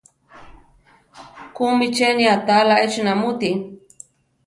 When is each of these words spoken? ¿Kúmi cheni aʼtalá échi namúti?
¿Kúmi 1.55 1.87
cheni 1.95 2.23
aʼtalá 2.33 2.75
échi 2.85 3.01
namúti? 3.05 3.49